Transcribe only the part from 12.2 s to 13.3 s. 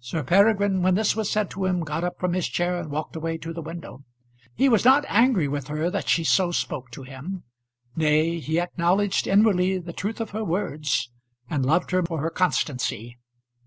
her constancy.